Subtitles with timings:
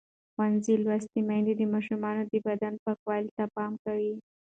[0.33, 4.13] ښوونځې لوستې میندې د ماشومانو د بدن پاکوالي ته پام کوي.